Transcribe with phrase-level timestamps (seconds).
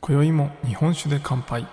[0.00, 1.66] 今宵も日本酒で乾杯。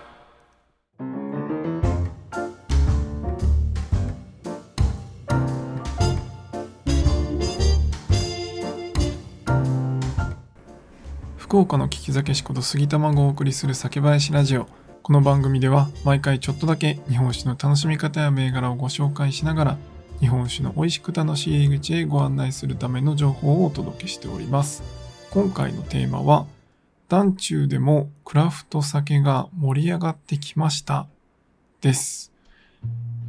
[11.44, 14.66] 福岡の聞き酒師こと杉玉がお送りする酒林ラジオ。
[15.02, 19.78] この番組では毎回ちょっとだけ日本酒の楽しみ方や銘柄をご紹介しながら
[20.20, 24.82] 日本酒の美味しく楽しい入り口へご案内するための情報をお届けしております。
[25.32, 26.46] 今回のテーマは
[27.10, 31.06] 団中でもクラフト酒が盛り上がってきました。
[31.82, 32.32] です。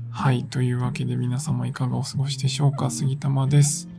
[0.09, 2.89] はいというわけで皆様いかがお過ごしでしょうか？
[2.89, 3.89] 杉玉です。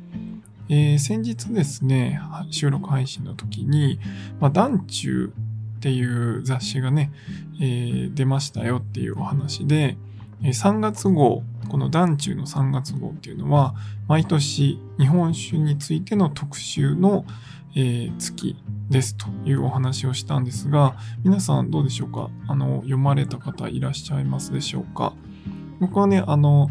[0.69, 2.21] えー、先日ですね、
[2.51, 4.01] 収録配信の時に、
[4.41, 5.33] まあ、団中
[5.77, 7.13] っていう雑誌がね、
[7.61, 9.97] えー、出ましたよっていうお話で、
[10.43, 13.75] 3月号、この団中の3月号っていうのは、
[14.09, 17.25] 毎年日本酒についての特集の、
[17.75, 18.57] えー、月
[18.91, 22.31] ですというお話をしたんですが、皆さんどうでしょうか？
[22.49, 25.13] あの、読まれた方いらっしゃいますでしょうか？
[25.81, 26.71] 僕はね、あの、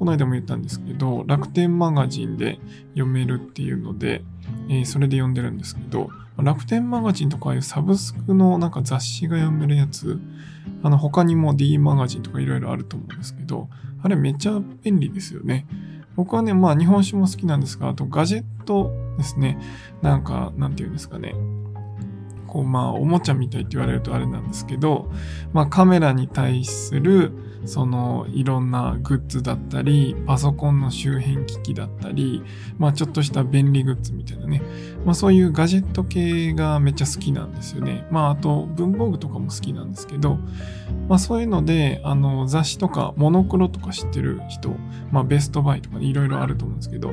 [0.00, 2.58] この間も言ったんですけど、楽天マガジンで
[2.94, 4.24] 読めるっていうので、
[4.70, 10.18] えー、それで読んでるんですけど、楽天マガジンとかああいうサブスクのなんか雑誌が読めるやつ、
[10.82, 13.68] あの他にも D マガジンとかいろいろあると思うんですけど、
[14.02, 15.66] あれめっちゃ便利ですよね。
[16.16, 19.58] 僕はね、まあ日本酒も好きなんですが、あとガジェットですね。
[20.00, 21.34] なんか、なんていうんですかね。
[22.46, 25.12] こうまあおもちゃみたいって言われるとあれなんですけど、
[25.52, 32.42] まあカメラに対するそのいろんなグッズだったり、パソコンの周辺機器だったり、
[32.78, 34.62] まあちょっとした便利グッズみたいなね。
[35.04, 38.06] まあそういうガジェット系がめっちゃ好きなんですよね。
[38.10, 40.38] まああと文房具とかも好きなんですけど、
[41.08, 44.70] まあそういうので、あの雑誌とかモノクロとか知ってる人、
[45.10, 47.12] まあベストバイとかいろいろあると思うんですけど、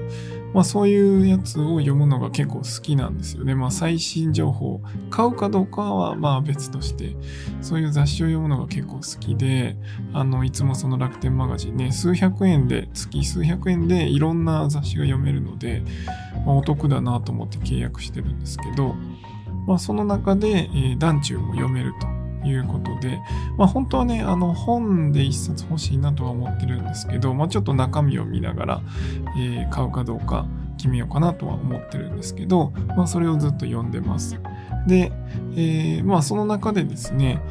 [0.57, 3.53] まあそういうやつを読むのが結構好きなんですよね。
[3.53, 4.81] まあ最新情報、
[5.11, 7.15] 買うかどうかはまあ別として、
[7.61, 9.77] そういう雑誌を読むのが結構好きで、
[10.13, 15.83] あの、いつもその楽天マガジンね、数百円で、月数百円でいろんな雑誌が読めるので、
[16.43, 18.95] まあ、お得だなと思って契約してるんですけど、
[19.67, 22.16] まあその中で、えー、団中も読めると。
[22.45, 23.19] いうことで、
[23.57, 28.81] まあ本当はね、あの本で一冊欲しいなとは思ってるんですけど、まあちょっと中身を見ながら、
[29.37, 30.45] えー、買うかどうか
[30.77, 34.39] 決めようかなとは思ってるんですけど、まあそれをずっと読んでます。
[34.87, 35.11] で、
[35.55, 37.41] えー、まあその中でですね、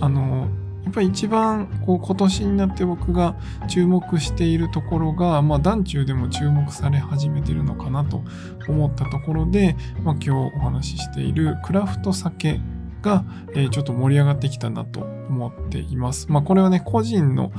[0.00, 0.48] あの、
[0.84, 3.36] やっぱり一番こう今年になって僕が
[3.68, 8.24] 注目しているところが、まあ、団中でも注目され始めてるのかなと
[8.66, 12.60] 思ったところで、まあ、今日お話ししているクラフト酒
[13.02, 13.24] が、
[13.54, 16.26] えー、ちょっと盛り上がってきたなと思っています。
[16.30, 17.52] まあこれはね、個人の、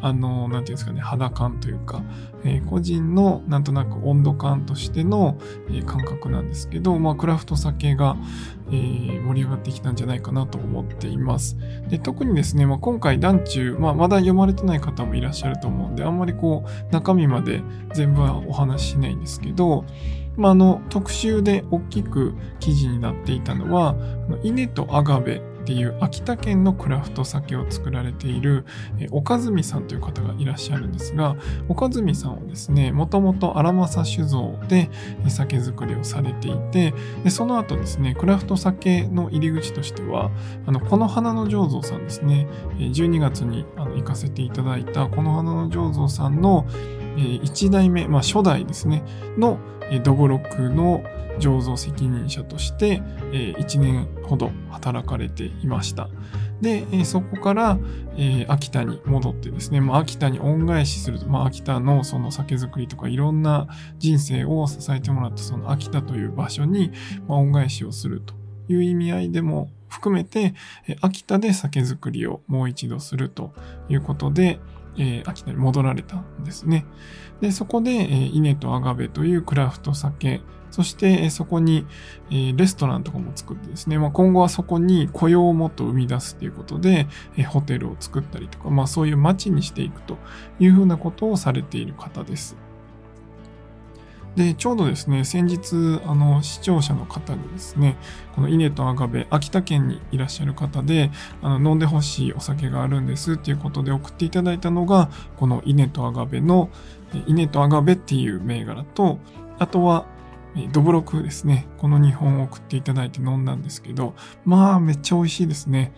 [0.00, 2.02] あの、なんていうんですかね、肌感というか、
[2.44, 5.38] えー、個人のなんとなく温度感としての、
[5.68, 8.16] えー、感覚なんですけど、まあクラフト酒が、
[8.70, 11.56] えー、盛り上がってきたんじゃないかなと思っています。
[11.88, 19.84] で特にですね、まあ、今回団中、まあ、まだ読まれてない方もいらっしゃると思うんで、あんまりこう、中身まで全部はお話ししないんですけど、
[20.38, 23.96] まあ、の特集で大きく記事になっていたのは、
[24.42, 28.64] 稲とアガベっていう秋田県のクラフト酒を作られている
[29.10, 31.36] 岡住さんという方がいらっしゃるんですが、
[31.68, 34.88] 岡住さんはですね、もともと荒政酒造で
[35.28, 40.30] 酒造りをされていて、でその後ですね、クラフト酒の入り口としては、
[40.66, 42.46] あのこの花の醸造さんですね、
[42.78, 46.64] 12月に行かせていただいたこの花の醸造さんの
[47.16, 49.02] 1代目、まあ初代ですね、
[49.36, 49.58] の
[50.02, 51.02] ドゴロクの
[51.38, 53.00] 醸造責任者として
[53.32, 56.08] え1年ほど働かれていました。
[56.60, 57.78] で、そこから、
[58.48, 66.90] 秋田に戻ってですね、まあ、秋田に恩返しすると、まあ、秋田のその酒造りとかいろんな人生を支えてもらったその秋田という場所に、
[67.28, 68.34] ま、恩返しをすると
[68.68, 70.54] いう意味合いでも含めて、
[71.00, 73.52] 秋田で酒造りをもう一度すると
[73.88, 74.58] いうことで、
[74.96, 76.86] えー、秋田に戻られたんですね。
[77.40, 80.40] で、そこで、えー、稲とアガベというクラフト酒、
[80.70, 81.86] そして、えー、そこに、
[82.30, 87.06] えー、レストランとかも作ってですね、まあ、今後はそこに雇用をもっと生み出すということで、
[87.36, 90.18] えー、ホテルを作ったりとか、まあそういう街にしていくと
[90.58, 92.56] いうふうなことをされている方です。
[94.36, 97.96] で、ちょうどですね、先日、あの、視聴者の方にですね、
[98.34, 101.10] この稲とアガベ、秋田県にいらっしゃる方で、
[101.42, 106.70] あの飲んでほしいお酒があるんですっていうことで送っていただいたのが、この稲とアガベの、
[107.26, 109.18] 稲とアガベっていう銘柄と、
[109.58, 110.06] あとは、
[110.72, 111.66] どぶろくですね。
[111.78, 114.14] この2本を送っていただいて飲んだんですけど、
[114.44, 115.92] まあめっちゃ美味しいですね。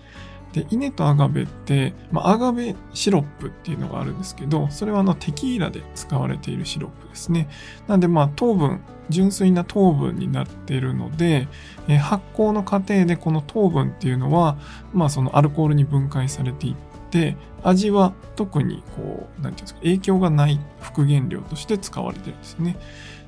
[0.52, 7.48] で、稲とアガベって、まあ、アガベシロップっていうのがあるんですけど、それはあのテキーラで使われているシロップですね。
[7.86, 11.48] なんでまあ糖分、純粋な糖分になっているので、
[11.88, 14.56] え発酵の過程でこの糖分っていうのは、
[14.92, 16.74] まあそのアルコールに分解されていっ
[17.10, 22.76] て、味は特にこう、なんていうんですか、影響がない副原料として使われてるんですね。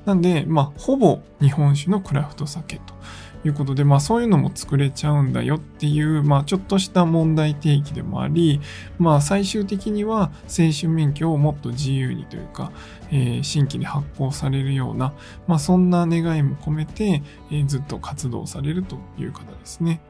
[0.04, 2.94] なんで、まあ、ほぼ日本酒のクラフト酒と
[3.44, 8.60] いうことで、まあそういうのも作れちゃうんだよっていう、まあちょっとした問題提起でもあり、
[8.98, 12.72] まあ最終的には青春免許をもっと自由にというか、
[13.10, 15.14] えー、新規で発行されるような、
[15.46, 20.00] まあそんな願いも込めて、えー、ずっと活動されるという方ですね。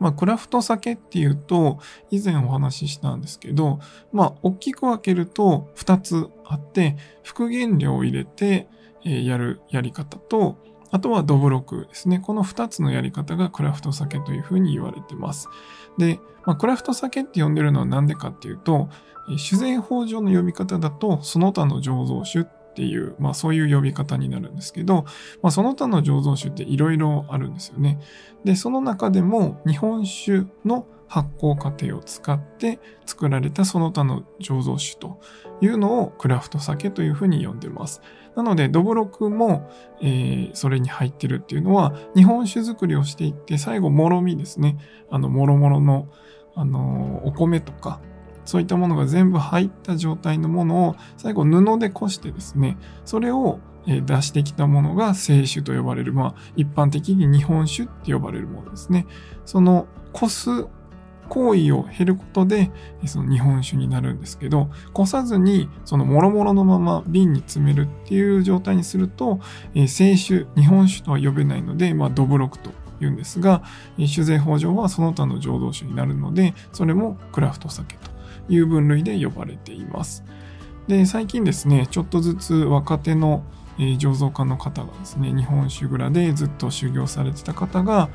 [0.00, 1.78] まあ、クラフト酒っていうと、
[2.10, 3.80] 以前お話ししたんですけど、
[4.12, 8.68] まあ、大きく分けると2つあって、副原料を入れて、
[9.02, 10.58] やるやり方と、
[10.90, 12.18] あとはドブロクですね。
[12.18, 15.48] この2つのやり方がクラフト酒というふうに言われてます。
[15.98, 18.88] で、まあ、クラフト酒って呼んでるのは何でかっていうと、
[19.36, 25.04] 酒税法上の呼び方だと、その他の醸造酒っていう、まあそういう呼び方になるんですけど、
[25.42, 28.00] まあその他の醸造酒っていろいろあるんですよね。
[28.44, 35.20] で、その中でも日本酒の発酵過程を使って作られたその他の醸造酒と
[35.60, 38.00] いうのをクラフト酒というふうに呼んでます。
[38.36, 39.68] なので、ドブロクも、
[40.00, 44.76] えー、それに入ってるっていうのは、日本酒作りをしていって、最後、もろみですね。
[45.10, 46.06] あの、もろもろの、
[46.54, 48.00] あのー、お米とか、
[48.44, 59.06] そういったものが全部入った状態のものを、最後、布でこしてですね、それを出してきたものが清酒と呼ばれる、まあ、一般的に日本酒って呼ばれるものですね。
[59.46, 60.68] その、こす
[61.28, 62.70] 行為を減ることで、
[63.06, 69.40] その日本酒になるんですけど、こさずに、そのもろもろのまま瓶に詰めるっていう状態にすると、
[69.74, 72.70] えー、清酒、日本酒とは呼べないので、まあ、ドブロクと
[73.00, 73.62] 言うんですが、
[73.96, 78.10] 酒税法上はその他の浄土酒になるので、それもクラフト酒と
[78.48, 80.24] いう分類で呼ばれています。
[80.86, 83.44] で、最近ですね、ちょっとずつ若手の
[83.78, 88.08] 醸造家の方がですね、日本酒蔵でずっと修行されてた方が、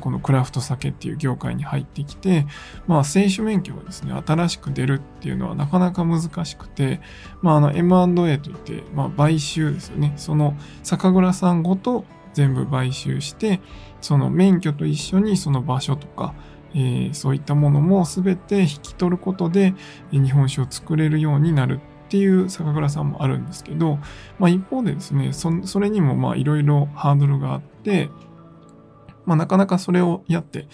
[0.00, 2.46] このクラフト酒っていう業界に入ってきて、
[2.86, 7.00] まあ、選手免許がですね、新しく出るっていうのはなかなか難しくて、
[7.42, 10.14] まあ、あの、M&A といって、まあ、買収ですよね。
[10.16, 13.60] その、酒蔵さんごと全部買収して、
[14.00, 16.34] その免許と一緒にその場所とか、
[16.74, 19.74] えー、そういったものも全て引き取ることで、
[20.10, 23.98] 日本酒を作れるようになるっていう酒蔵さんもあるんですけど、
[24.38, 28.10] まあ、一方でですね、そそれにもまあいろいろハードルがあって、
[29.26, 30.68] まあ、なかなかそれをやって、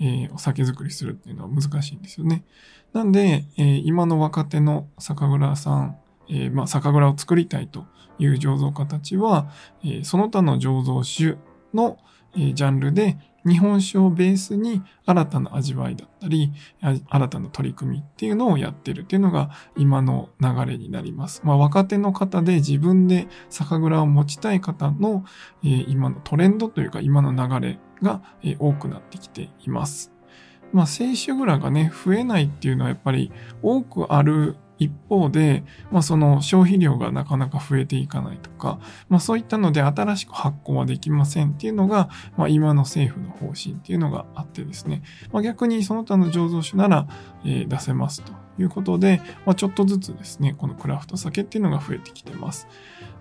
[0.00, 2.44] えー、お酒作りするっていうのは難しいんですよね。
[2.92, 5.96] なんで、えー、今の若手の酒蔵さん、
[6.28, 7.86] えー、まあ、酒蔵を作りたいと
[8.18, 9.50] いう醸造家たちは、
[9.84, 11.38] えー、その他の醸造酒
[11.74, 11.98] の、
[12.34, 21.42] えー、ジャンルで日本酒をベースに新たな味わいだったり、新たな取り組みっていうのをやってるっていうのが今の流れになります。
[21.44, 25.24] まあ、若手の方で自分で酒蔵を持ちたい方の、
[25.64, 28.22] えー、今のトレンドというか今の流れが
[28.58, 30.12] 多くなってきています。
[30.72, 33.30] まあ、選手蔵がね、増えないっていうのはやっぱり
[33.62, 45.02] 多くある一方で、まあ、その消費量がなかなか増えていかないとか、まあ、そういったので新しく発行はできませんっていうのが、まあ、今の政府の方針っていうのがあってですね、
[45.32, 47.06] まあ、逆にその他の醸造酒なら、
[47.44, 52.66] え、出せますということで、まあ、ちょっとずつですね、このクラフト酒っていうのが増えてきてます。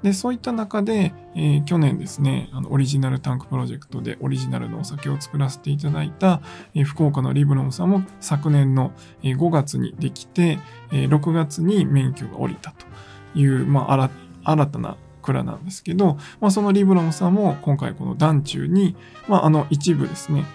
[0.03, 6.41] で、そういった中で、えー、去年ですね、あの、オリジナルタンクプロジェクトでオリジナルのお酒を作らせていただいた、
[6.73, 8.91] えー、福岡のリブロンさんも昨年の、
[9.23, 10.59] 5月にできて、
[10.91, 14.09] えー、6月に免許が下りたという、まあ、
[14.43, 18.95] 新たな蔵なんですけど、まあ、そのリブロンさんも今回この団中に、
[19.27, 20.45] まあ、あの一部ですね、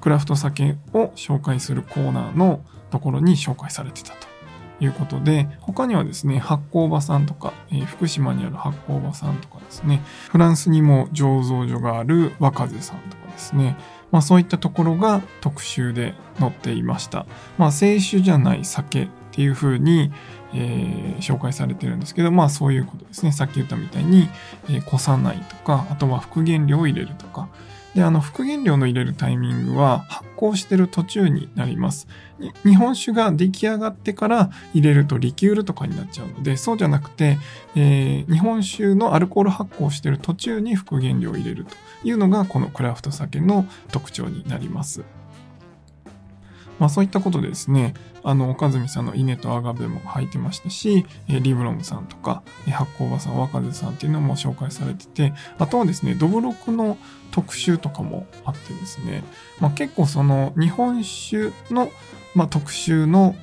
[0.00, 4.31] クラフト酒を紹介するコーナーのところに紹介されてたと。
[4.80, 13.76] いうことで、他にはですね、発酵場さんとか、えー、福島にある発酵場さんとかですね、フランスにも醸造所がある若瀬さんとかですね、
[14.10, 17.26] まあそういったところが特集で載っていました。
[17.58, 20.12] まあ清酒じゃない酒っていう風に、
[20.54, 23.32] えー、紹介されてるんですけど、まあそういうことですね。
[23.32, 24.28] さっき言ったみたいに、
[24.68, 27.48] えー、こさないとか、あとは復元料を入れるとか、
[27.94, 32.08] で、あの、復元料の入れるタイミングは発酵してる途中になります。
[32.64, 37.38] 日本酒が出来上がってから入れるとリキュールとかになっちゃうので、そうじゃなくて、
[37.76, 45.04] えー、日本酒のアルコール発酵してる途中に復元料を入れるというのが、このクラフト酒の特徴になります。
[46.82, 56.98] まあそういったことでですね、あの、岡住さんの稲とアガベも入ってましたし、えリブロムさんとか、発酵場さん、若手さんっていうのも紹介されてて、あとはですね、どぶろくの
[57.30, 59.22] 特集とかもあってですね、
[59.60, 61.88] まあ結構その日本酒の、
[62.34, 63.36] まあ、特集の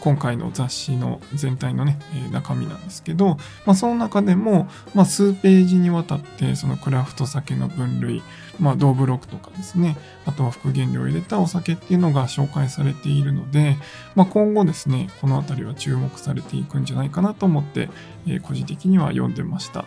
[0.00, 8.22] 今回の雑誌の全体のね、え中身なんですけど、まあ、その中でも、まあ、数ページにわたってそのクラフト酒の分類、
[8.60, 13.76] まあ、ドブロックとかですね、あとは副原料を入れたお酒っていうのが紹介されているので、
[14.14, 17.88] まあ、今後ですね、このあたりは注目されていくんじゃないかなと思って、
[18.26, 19.84] えー、個人的には読んでました。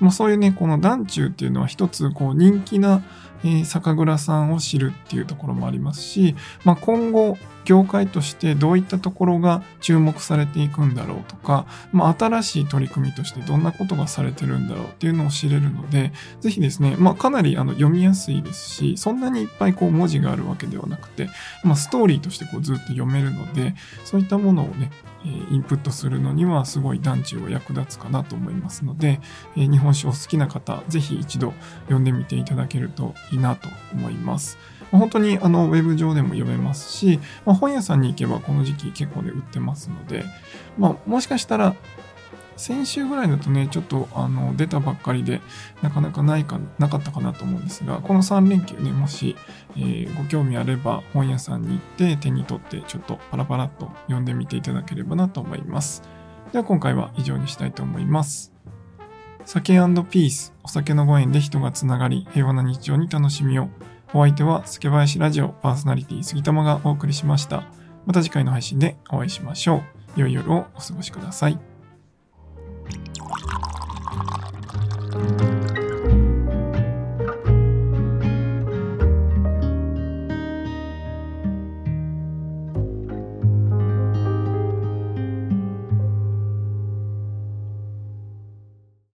[0.00, 3.02] まあ、そういうね、この団中っていうのは一つこう人気な、
[3.44, 21.28] えー、酒蔵さんを知るっていうところもありますし、まあ、今後業界としてどういったところが注目されていくんだろうとか、まあ、新しい取り組みとしてどんなことがされてるんだろうっていうのを知れるので、ぜひですね、まあ、かなりあの読みやすいですし、そんなにいっぱいこう文字があるわけではなくて、
[21.64, 24.90] まあ、ストーリーとしてこうずっと読めるので、そういったものをね、
[25.50, 29.20] インプットするのにはすごい団地を役立つかなと思いますので、
[29.56, 31.52] 日本酒を好きな方、ぜひ一度
[31.84, 34.56] 読んでみていただけるといいなと思います。
[34.92, 40.24] 本当にあのウェブ上でも読めますし、ま、本屋さんに行けばこの時期結構ね売ってますので、
[40.78, 41.74] まあ、もしかしたら
[42.56, 45.40] 先週ぐらいだとね、ちょっとあの出たばっかりで、
[45.82, 49.36] なかなかないかなかったかなと思うんですが、この3連休ね、もし、
[49.76, 56.02] えー、ご興味あれば本屋さんに行って手に取ってちょっとパラパラっと読んでみていただければなと思います。
[56.52, 58.52] では今回は以上にしたいと思います。
[59.44, 63.68] 酒ピース、お酒のご縁で人がつながり、平和な日常に楽しみを。
[64.14, 67.64] お相手は、スケバヤシラジオパーソナリティ杉玉がお送りしました。
[68.06, 69.82] また次回の配信でお会いしましょ
[70.16, 70.20] う。
[70.20, 71.75] 良い夜をお過ごしください。